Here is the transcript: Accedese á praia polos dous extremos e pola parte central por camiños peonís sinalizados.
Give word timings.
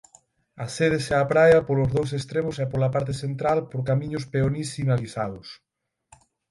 Accedese 0.65 1.11
á 1.21 1.23
praia 1.33 1.65
polos 1.67 1.89
dous 1.95 2.09
extremos 2.19 2.55
e 2.63 2.65
pola 2.71 2.91
parte 2.95 3.13
central 3.23 3.59
por 3.71 3.81
camiños 3.89 4.23
peonís 4.31 4.69
sinalizados. 4.75 5.47